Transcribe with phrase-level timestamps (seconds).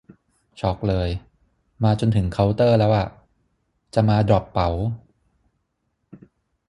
[0.59, 1.09] ช็อกเลย
[1.83, 3.07] มาจนถึงเคาน์เตอร์แล้วอะ
[3.93, 4.69] จะมาดรอปเป๋า